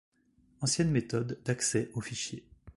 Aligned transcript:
Ancienne 0.61 0.89
méthode 0.89 1.39
d’accès 1.45 1.91
aux 1.93 2.01
fichiers. 2.01 2.49